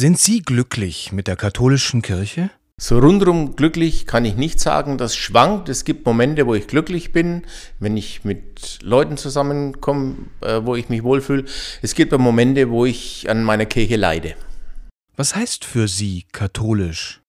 Sind 0.00 0.18
Sie 0.18 0.40
glücklich 0.40 1.12
mit 1.12 1.26
der 1.26 1.36
katholischen 1.36 2.00
Kirche? 2.00 2.48
So 2.78 2.98
rundum 2.98 3.54
glücklich 3.54 4.06
kann 4.06 4.24
ich 4.24 4.34
nicht 4.34 4.58
sagen, 4.58 4.96
das 4.96 5.14
schwankt. 5.14 5.68
Es 5.68 5.84
gibt 5.84 6.06
Momente, 6.06 6.46
wo 6.46 6.54
ich 6.54 6.68
glücklich 6.68 7.12
bin, 7.12 7.42
wenn 7.80 7.98
ich 7.98 8.24
mit 8.24 8.78
Leuten 8.80 9.18
zusammenkomme, 9.18 10.16
äh, 10.40 10.60
wo 10.64 10.74
ich 10.74 10.88
mich 10.88 11.02
wohlfühle. 11.02 11.44
Es 11.82 11.94
gibt 11.94 12.14
aber 12.14 12.22
Momente, 12.22 12.70
wo 12.70 12.86
ich 12.86 13.28
an 13.28 13.44
meiner 13.44 13.66
Kirche 13.66 13.96
leide. 13.96 14.36
Was 15.16 15.36
heißt 15.36 15.66
für 15.66 15.86
Sie 15.86 16.24
katholisch? 16.32 17.19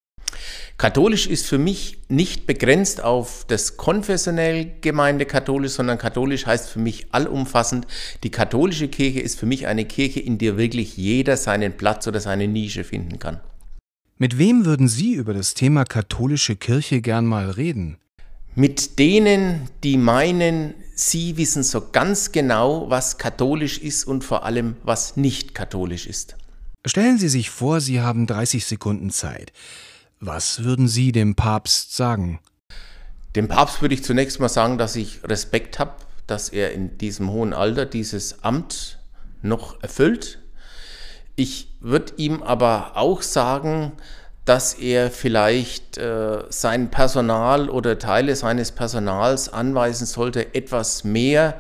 Katholisch 0.82 1.28
ist 1.28 1.46
für 1.46 1.60
mich 1.60 2.00
nicht 2.10 2.48
begrenzt 2.48 3.04
auf 3.04 3.46
das 3.48 3.78
konfessionell 3.78 4.72
gemeinde 4.82 5.28
katholisch, 5.28 5.74
sondern 5.74 6.00
katholisch 6.00 6.48
heißt 6.48 6.72
für 6.72 6.80
mich 6.80 7.06
allumfassend. 7.14 7.86
Die 8.24 8.32
katholische 8.32 8.88
Kirche 8.88 9.20
ist 9.20 9.38
für 9.38 9.46
mich 9.46 9.68
eine 9.68 9.86
Kirche, 9.86 10.22
in 10.22 10.40
der 10.40 10.58
wirklich 10.58 10.98
jeder 10.98 11.38
seinen 11.38 11.78
Platz 11.78 12.08
oder 12.08 12.20
seine 12.20 12.48
Nische 12.48 12.84
finden 12.84 13.20
kann. 13.20 13.40
Mit 14.18 14.40
wem 14.40 14.66
würden 14.66 14.88
Sie 14.88 15.14
über 15.14 15.36
das 15.36 15.54
Thema 15.54 15.86
katholische 15.86 16.56
Kirche 16.56 17.02
gern 17.02 17.28
mal 17.28 17.52
reden? 17.52 17.98
Mit 18.56 18.98
denen, 18.98 19.70
die 19.84 19.98
meinen, 19.98 20.74
sie 20.96 21.38
wissen 21.38 21.62
so 21.62 21.90
ganz 21.92 22.32
genau, 22.32 22.90
was 22.90 23.20
katholisch 23.20 23.78
ist 23.78 24.06
und 24.06 24.24
vor 24.24 24.46
allem, 24.46 24.78
was 24.82 25.16
nicht 25.16 25.54
katholisch 25.54 26.08
ist. 26.08 26.38
Stellen 26.88 27.20
Sie 27.20 27.30
sich 27.30 27.52
vor, 27.52 27.82
Sie 27.82 28.02
haben 28.02 28.26
30 28.26 28.66
Sekunden 28.66 29.12
Zeit. 29.12 29.52
Was 30.22 30.64
würden 30.64 30.88
Sie 30.88 31.12
dem 31.12 31.36
Papst 31.36 31.98
sagen? 31.98 32.40
Dem 33.36 33.50
Papst 33.50 33.82
würde 33.82 33.96
ich 33.96 34.04
zunächst 34.04 34.40
mal 34.40 34.50
sagen, 34.50 34.78
dass 34.78 34.96
ich 34.96 35.24
Respekt 35.26 35.80
habe, 35.80 35.96
dass 36.28 36.48
er 36.48 36.72
in 36.72 36.98
diesem 36.98 37.30
hohen 37.32 37.54
Alter 37.54 37.86
dieses 37.86 38.44
Amt 38.44 39.00
noch 39.42 39.82
erfüllt 39.84 40.42
ich 41.42 41.68
würde 41.80 42.14
ihm 42.18 42.44
aber 42.44 42.92
auch 42.96 43.22
sagen, 43.22 43.94
dass 44.46 44.74
er 44.74 45.10
vielleicht 45.12 45.98
äh, 45.98 46.44
sein 46.50 46.92
Personal 46.92 47.70
oder 47.70 47.98
Teile 48.00 48.36
seines 48.36 48.72
Personals 48.72 49.50
anweisen 49.50 50.06
sollte, 50.06 50.54
etwas 50.54 51.04
mehr 51.04 51.60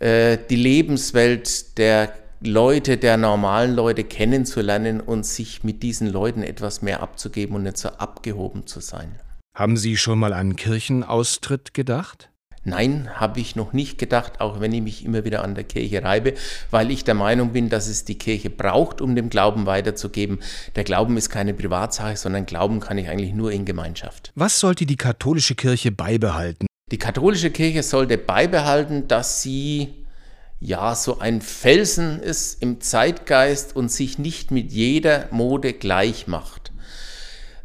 äh, 0.00 0.38
die 0.48 0.56
Lebenswelt 0.56 1.78
der 1.78 2.12
Leute, 2.42 2.96
der 2.96 3.18
normalen 3.18 3.74
Leute 3.74 4.02
kennenzulernen 4.02 5.02
und 5.02 5.26
sich 5.26 5.62
mit 5.62 5.82
diesen 5.82 6.10
Leuten 6.10 6.42
etwas 6.42 6.80
mehr 6.80 7.02
abzugeben 7.02 7.54
und 7.54 7.64
nicht 7.64 7.76
so 7.76 7.90
abgehoben 7.90 8.66
zu 8.66 8.80
sein. 8.80 9.14
Haben 9.54 9.76
Sie 9.76 9.98
schon 9.98 10.18
mal 10.18 10.32
an 10.32 10.56
Kirchenaustritt 10.56 11.74
gedacht? 11.74 12.30
Nein, 12.64 13.10
habe 13.14 13.40
ich 13.40 13.56
noch 13.56 13.74
nicht 13.74 13.98
gedacht, 13.98 14.40
auch 14.40 14.58
wenn 14.58 14.72
ich 14.72 14.80
mich 14.80 15.04
immer 15.04 15.26
wieder 15.26 15.44
an 15.44 15.54
der 15.54 15.64
Kirche 15.64 16.02
reibe, 16.02 16.32
weil 16.70 16.90
ich 16.90 17.04
der 17.04 17.14
Meinung 17.14 17.52
bin, 17.52 17.68
dass 17.68 17.88
es 17.88 18.06
die 18.06 18.16
Kirche 18.16 18.48
braucht, 18.48 19.02
um 19.02 19.14
den 19.14 19.28
Glauben 19.28 19.66
weiterzugeben. 19.66 20.38
Der 20.76 20.84
Glauben 20.84 21.18
ist 21.18 21.28
keine 21.28 21.52
Privatsache, 21.52 22.16
sondern 22.16 22.46
Glauben 22.46 22.80
kann 22.80 22.96
ich 22.96 23.10
eigentlich 23.10 23.34
nur 23.34 23.52
in 23.52 23.66
Gemeinschaft. 23.66 24.32
Was 24.34 24.60
sollte 24.60 24.86
die 24.86 24.96
katholische 24.96 25.56
Kirche 25.56 25.92
beibehalten? 25.92 26.66
Die 26.90 26.98
katholische 26.98 27.50
Kirche 27.50 27.82
sollte 27.82 28.16
beibehalten, 28.16 29.08
dass 29.08 29.42
sie 29.42 29.99
ja 30.60 30.94
so 30.94 31.18
ein 31.18 31.40
Felsen 31.40 32.20
ist 32.20 32.62
im 32.62 32.80
Zeitgeist 32.80 33.74
und 33.74 33.90
sich 33.90 34.18
nicht 34.18 34.50
mit 34.50 34.70
jeder 34.72 35.26
Mode 35.30 35.72
gleich 35.72 36.26
macht. 36.26 36.70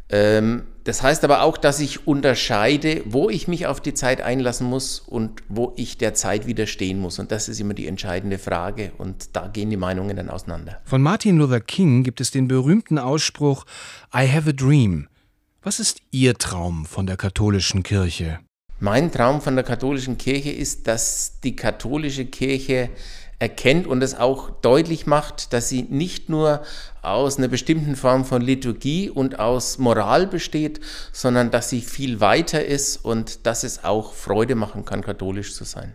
Ähm, 0.08 0.62
das 0.84 1.02
heißt 1.02 1.24
aber 1.24 1.42
auch, 1.42 1.56
dass 1.58 1.80
ich 1.80 2.06
unterscheide, 2.06 3.02
wo 3.06 3.28
ich 3.28 3.48
mich 3.48 3.66
auf 3.66 3.80
die 3.80 3.92
Zeit 3.92 4.20
einlassen 4.20 4.68
muss 4.68 5.00
und 5.00 5.42
wo 5.48 5.72
ich 5.76 5.98
der 5.98 6.14
Zeit 6.14 6.46
widerstehen 6.46 7.00
muss. 7.00 7.18
Und 7.18 7.32
das 7.32 7.48
ist 7.48 7.58
immer 7.60 7.74
die 7.74 7.88
entscheidende 7.88 8.38
Frage. 8.38 8.92
Und 8.96 9.34
da 9.34 9.48
gehen 9.48 9.68
die 9.68 9.76
Meinungen 9.76 10.16
dann 10.16 10.30
auseinander. 10.30 10.80
Von 10.84 11.02
Martin 11.02 11.38
Luther 11.38 11.60
King 11.60 12.04
gibt 12.04 12.20
es 12.20 12.30
den 12.30 12.46
berühmten 12.46 12.98
Ausspruch 12.98 13.64
I 14.14 14.32
have 14.32 14.48
a 14.48 14.52
dream. 14.52 15.08
Was 15.60 15.80
ist 15.80 16.00
Ihr 16.12 16.34
Traum 16.34 16.86
von 16.86 17.06
der 17.06 17.16
katholischen 17.16 17.82
Kirche? 17.82 18.38
Mein 18.78 19.10
Traum 19.10 19.40
von 19.40 19.54
der 19.54 19.64
katholischen 19.64 20.18
Kirche 20.18 20.50
ist, 20.50 20.86
dass 20.86 21.40
die 21.42 21.56
katholische 21.56 22.26
Kirche 22.26 22.90
erkennt 23.38 23.86
und 23.86 24.02
es 24.02 24.14
auch 24.14 24.50
deutlich 24.50 25.06
macht, 25.06 25.52
dass 25.54 25.68
sie 25.70 25.82
nicht 25.82 26.28
nur 26.28 26.62
aus 27.00 27.38
einer 27.38 27.48
bestimmten 27.48 27.96
Form 27.96 28.24
von 28.24 28.42
Liturgie 28.42 29.08
und 29.08 29.38
aus 29.38 29.78
Moral 29.78 30.26
besteht, 30.26 30.80
sondern 31.12 31.50
dass 31.50 31.70
sie 31.70 31.80
viel 31.80 32.20
weiter 32.20 32.64
ist 32.64 33.02
und 33.02 33.46
dass 33.46 33.64
es 33.64 33.82
auch 33.84 34.12
Freude 34.12 34.54
machen 34.54 34.84
kann, 34.84 35.02
katholisch 35.02 35.54
zu 35.54 35.64
sein. 35.64 35.94